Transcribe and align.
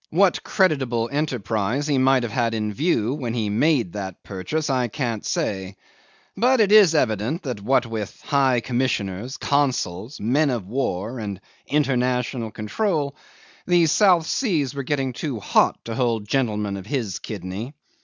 What 0.09 0.41
creditable 0.41 1.09
enterprise 1.13 1.85
he 1.85 1.99
might 1.99 2.23
have 2.23 2.31
had 2.31 2.55
in 2.55 2.73
view 2.73 3.13
when 3.13 3.35
he 3.35 3.51
made 3.51 3.93
that 3.93 4.23
purchase 4.23 4.67
I 4.67 4.87
can't 4.87 5.23
say, 5.23 5.75
but 6.35 6.59
it 6.59 6.71
is 6.71 6.95
evident 6.95 7.43
that 7.43 7.61
what 7.61 7.85
with 7.85 8.19
High 8.23 8.61
Commissioners, 8.61 9.37
consuls, 9.37 10.19
men 10.19 10.49
of 10.49 10.65
war, 10.67 11.19
and 11.19 11.39
international 11.67 12.49
control, 12.49 13.15
the 13.67 13.85
South 13.85 14.25
Seas 14.25 14.73
were 14.73 14.81
getting 14.81 15.13
too 15.13 15.39
hot 15.39 15.77
to 15.85 15.93
hold 15.93 16.27
gentlemen 16.27 16.77
of 16.77 16.87
his 16.87 17.19
kidney. 17.19 17.75